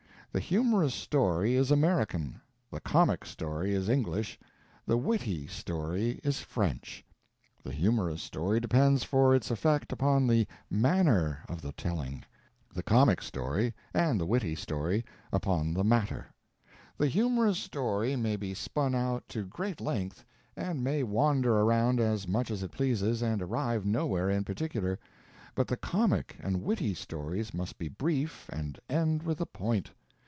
The 0.33 0.39
humorous 0.39 0.95
story 0.95 1.55
is 1.55 1.71
American, 1.71 2.39
the 2.71 2.79
comic 2.79 3.25
story 3.25 3.73
is 3.75 3.89
English, 3.89 4.39
the 4.85 4.95
witty 4.97 5.45
story 5.47 6.21
is 6.23 6.39
French. 6.39 7.03
The 7.65 7.73
humorous 7.73 8.21
story 8.23 8.61
depends 8.61 9.03
for 9.03 9.35
its 9.35 9.51
effect 9.51 9.91
upon 9.91 10.27
the 10.27 10.47
_manner 10.71 11.45
_of 11.47 11.59
the 11.59 11.73
telling; 11.73 12.23
the 12.73 12.81
comic 12.81 13.21
story 13.21 13.73
and 13.93 14.21
the 14.21 14.25
witty 14.25 14.55
story 14.55 15.03
upon 15.33 15.73
the 15.73 15.83
matter. 15.83 16.27
The 16.97 17.07
humorous 17.07 17.57
story 17.57 18.15
may 18.15 18.37
be 18.37 18.53
spun 18.53 18.95
out 18.95 19.27
to 19.27 19.43
great 19.43 19.81
length, 19.81 20.23
and 20.55 20.81
may 20.81 21.03
wander 21.03 21.57
around 21.57 21.99
as 21.99 22.25
much 22.25 22.49
as 22.51 22.63
it 22.63 22.71
pleases, 22.71 23.21
and 23.21 23.41
arrive 23.41 23.85
nowhere 23.85 24.29
in 24.29 24.45
particular; 24.45 24.97
but 25.55 25.67
the 25.67 25.75
comic 25.75 26.37
and 26.39 26.61
witty 26.63 26.93
stories 26.93 27.53
must 27.53 27.77
be 27.77 27.89
brief 27.89 28.47
and 28.47 28.79
end 28.89 29.23
with 29.23 29.41
a 29.41 29.45
point. 29.45 29.91